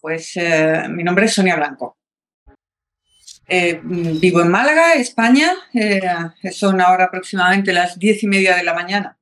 [0.00, 1.98] Pues eh, mi nombre es Sonia Blanco.
[3.46, 5.52] Eh, vivo en Málaga, España.
[5.74, 6.00] Eh,
[6.52, 9.18] son ahora aproximadamente las diez y media de la mañana.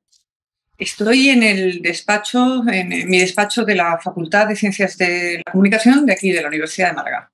[0.77, 6.05] Estoy en el despacho, en, mi despacho de la Facultad de Ciencias de la Comunicación
[6.05, 7.28] de aquí, de la Universidad de Málaga.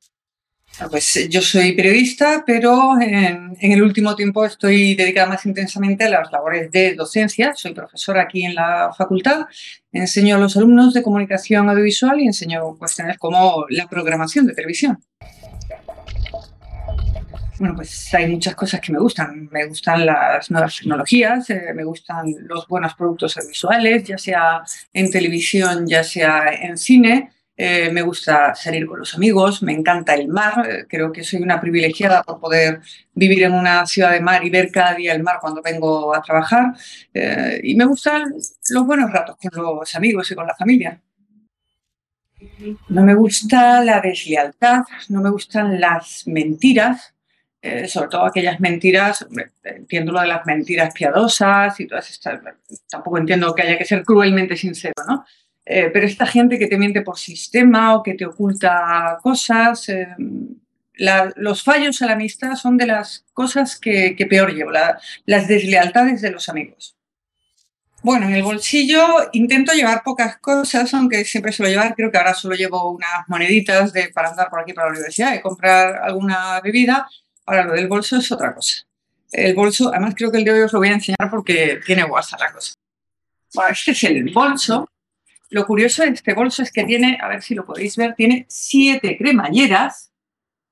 [0.90, 6.32] Pues yo soy periodista, pero en, el último tiempo estoy dedicada más intensamente a las
[6.34, 7.54] labores de docencia.
[7.56, 9.46] Soy profesora aquí en la facultad,
[9.94, 15.00] enseño a los alumnos de comunicación audiovisual y enseño cuestiones como la programación de televisión.
[17.58, 19.48] Bueno, pues hay muchas cosas que me gustan.
[19.50, 25.10] Me gustan las nuevas tecnologías, eh, me gustan los buenos productos audiovisuales, ya sea en
[25.10, 27.32] televisión, ya sea en cine.
[27.58, 31.42] Eh, me gusta salir con los amigos, me encanta el mar, eh, creo que soy
[31.42, 32.82] una privilegiada por poder
[33.14, 36.22] vivir en una ciudad de mar y ver cada día el mar cuando vengo a
[36.22, 36.74] trabajar.
[37.14, 38.34] Eh, y me gustan
[38.70, 41.02] los buenos ratos con los amigos y con la familia.
[42.90, 47.14] No me gusta la deslealtad, no me gustan las mentiras,
[47.88, 49.26] sobre todo aquellas mentiras,
[49.64, 52.40] entiendo lo de las mentiras piadosas y todas estas,
[52.88, 55.26] tampoco entiendo que haya que ser cruelmente sincero, ¿no?
[55.66, 60.08] Eh, pero esta gente que te miente por sistema o que te oculta cosas, eh,
[61.36, 66.32] los fallos a la amistad son de las cosas que, peor llevo, las deslealtades de
[66.32, 66.96] los amigos.
[68.04, 72.36] Bueno, en el bolsillo intento llevar pocas cosas, aunque siempre suelo llevar, creo que ahora
[72.36, 76.62] solo llevo unas moneditas de, para andar por aquí para la universidad y comprar alguna
[76.62, 77.10] bebida.
[77.48, 78.86] Ahora lo del bolso es otra cosa.
[79.32, 82.04] El bolso, además creo que el de hoy os lo voy a enseñar porque tiene
[82.04, 82.74] WhatsApp la cosa.
[83.56, 84.88] Bueno, este es el bolso
[85.56, 88.46] lo curioso de este bolso es que tiene, a ver si lo podéis ver, tiene
[88.50, 90.12] siete cremalleras.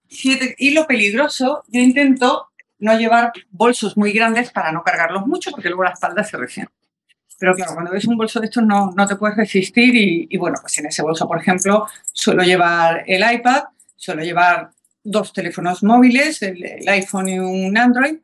[0.10, 5.52] Siete, y lo peligroso, yo intento no llevar bolsos muy grandes para no cargarlos mucho,
[5.52, 6.74] porque luego la espalda se resiente.
[7.40, 10.58] Pero claro, cuando ves un bolso de estos no, no te puedes resistir y, bueno,
[10.60, 13.64] pues en ese bolso, por ejemplo, suelo llevar el iPad,
[13.96, 18.18] suelo llevar dos teléfonos móviles, el iPhone y un Android,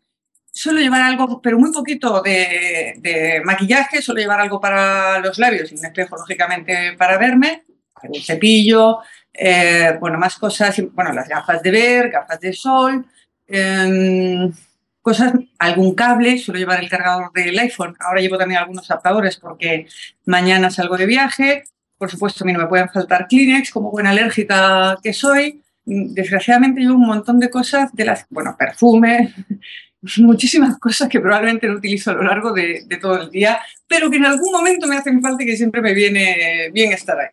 [0.60, 5.76] suelo llevar algo, pero muy poquito de, maquillaje, suelo llevar algo para los labios y
[5.76, 7.64] un espejo, lógicamente, para verme,
[8.04, 9.00] un cepillo,
[9.34, 13.06] eh, bueno, más cosas, bueno, las gafas de ver, gafas de sol,
[13.48, 14.52] em,
[15.02, 19.88] cosas, algún cable, suelo llevar el cargador del iPhone, ahora llevo también algunos adaptadores porque
[20.26, 21.64] mañana salgo de viaje,
[21.98, 26.82] por supuesto a mí no me pueden faltar Kleenex, como buena alérgica que soy, desgraciadamente
[26.82, 29.34] llevo un montón de cosas de las, bueno, perfume,
[30.18, 34.18] muchísimas cosas que probablemente no utilizo a lo largo de, todo el día, pero que
[34.18, 37.28] en algún momento me hacen falta y que siempre me viene bien estar ahí.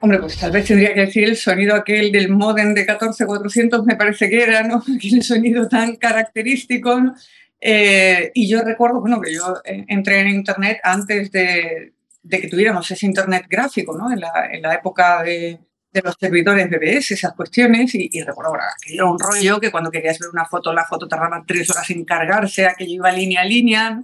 [0.00, 3.94] Hombre, pues tal vez tendría que decir el sonido aquel del modem de 14400, me
[3.94, 4.82] parece que era, ¿no?
[4.96, 7.14] Aquel sonido tan característico.
[7.60, 11.92] Eh, y yo recuerdo, bueno, que yo eh, entré en Internet antes de,
[12.28, 14.12] que tuviéramos ese Internet gráfico, ¿no?
[14.12, 15.60] En la, en la época de,
[15.92, 20.18] de los servidores BBS, esas cuestiones, y, recuerdo que era un rollo que cuando querías
[20.18, 24.02] ver una foto, la foto tardaba tres horas en cargarse, aquello iba línea a línea.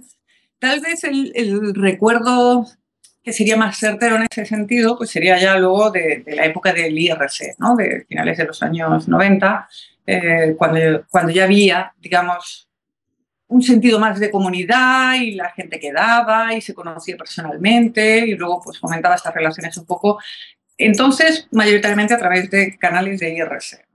[0.59, 2.65] Tal vez el, recuerdo
[3.23, 6.97] que sería más certero en ese sentido, pues sería ya luego de, la época del
[6.97, 7.75] IRC, ¿no?
[7.75, 9.67] de finales de los años 90,
[10.05, 12.69] eh, cuando, cuando ya había, digamos,
[13.49, 18.61] un sentido más de comunidad y la gente quedaba y se conocía personalmente y luego
[18.63, 20.19] pues fomentaba estas relaciones un poco
[20.79, 23.85] entonces, mayoritariamente a través de canales de IRC.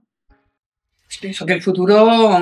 [1.19, 2.39] Pienso que el futuro,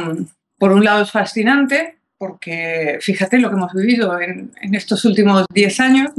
[0.57, 5.79] por un lado, es fascinante, porque fíjate lo que hemos vivido en, estos últimos 10
[5.79, 6.11] años.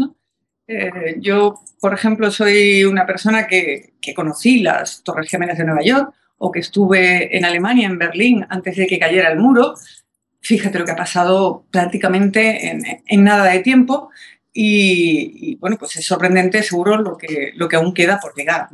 [0.66, 6.14] Eh, yo, por ejemplo, soy una persona que, conocí las Torres Gemelas de Nueva York
[6.38, 9.74] o que estuve en Alemania, en Berlín, antes de que cayera el muro.
[10.40, 12.70] Fíjate lo que ha pasado prácticamente
[13.06, 14.10] en nada de tiempo
[14.56, 18.68] y, bueno, pues es sorprendente seguro lo que, lo que aún queda por llegar.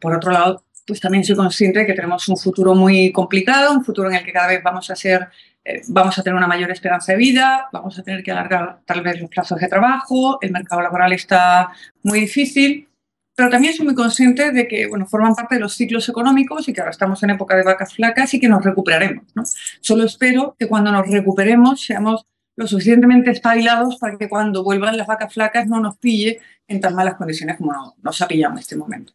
[0.00, 3.84] Por otro lado, pues también soy consciente de que tenemos un futuro muy complicado, un
[3.84, 5.28] futuro en el que cada vez vamos a ser,
[5.64, 9.02] eh, vamos a tener una mayor esperanza de vida, vamos a tener que alargar tal
[9.02, 11.70] vez los plazos de trabajo, el mercado laboral está
[12.02, 12.88] muy difícil,
[13.36, 16.72] pero también soy muy consciente de que, bueno, forman parte de los ciclos económicos y
[16.72, 19.44] que ahora estamos en época de vacas flacas y que nos recuperaremos, ¿no?
[19.80, 22.26] Solo espero que cuando nos recuperemos seamos
[22.60, 26.94] lo suficientemente espabilados para que cuando vuelvan las vacas flacas no nos pille en tan
[26.94, 29.14] malas condiciones como nos ha pillado en este momento.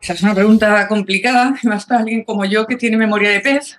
[0.00, 3.78] Esa es una pregunta complicada, más para alguien como yo que tiene memoria de pez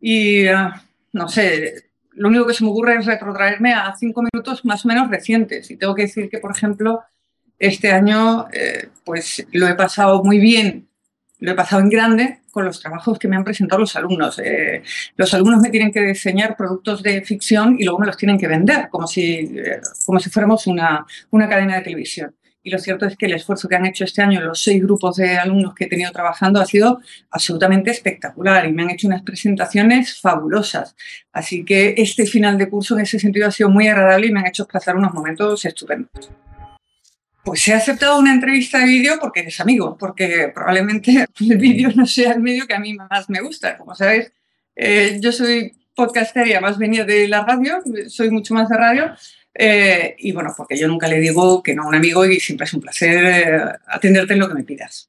[0.00, 0.82] y ah,
[1.12, 4.88] no sé, lo único que se me ocurre es retrotraerme a cinco minutos más o
[4.88, 5.70] menos recientes.
[5.70, 7.02] Y tengo que decir que, por ejemplo,
[7.58, 10.87] este año eh, pues lo he pasado muy bien
[11.40, 14.40] lo he pasado en grande con los trabajos que me han presentado los alumnos.
[14.40, 14.82] Eh,
[15.16, 18.48] los alumnos me tienen que diseñar productos de ficción y luego me los tienen que
[18.48, 22.34] vender, como si, eh, como si fuéramos una, una cadena de televisión.
[22.60, 25.16] y lo cierto es que el esfuerzo que han hecho este año los seis grupos
[25.16, 27.00] de alumnos que he tenido trabajando ha sido
[27.30, 30.94] absolutamente espectacular y me han hecho unas presentaciones fabulosas.
[31.32, 34.40] Así que este final de curso en ese sentido ha sido muy agradable y me
[34.40, 36.30] han hecho pasar unos momentos estupendos.
[37.48, 42.06] Pues he aceptado una entrevista de vídeo porque eres amigo, porque probablemente el vídeo no
[42.06, 43.78] sea el medio que a mí más me gusta.
[43.78, 44.30] Como sabes,
[44.76, 47.78] eh, yo soy podcaster y además venía de la radio,
[48.08, 49.14] soy mucho más de radio.
[49.54, 52.66] Eh, y bueno, porque yo nunca le digo que no a un amigo y siempre
[52.66, 55.08] es un placer eh, atenderte en lo que me pidas.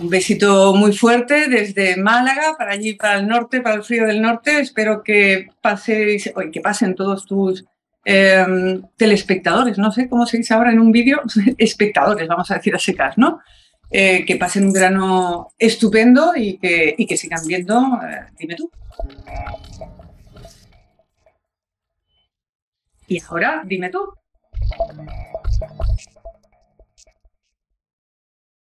[0.00, 4.20] un besito muy fuerte desde Málaga para allí, para el norte, para el frío del
[4.20, 4.58] norte.
[4.58, 7.64] Espero que, paséis, que pasen todos tus
[8.04, 11.22] Em, telespectadores, no sé cómo se dice ahora en un vídeo,
[11.58, 13.40] espectadores, vamos a decir a secas, ¿no?
[13.90, 18.70] Eh, que pasen un verano estupendo y que, y que sigan viendo, eh, dime tú.
[23.06, 24.00] Y ahora, dime tú.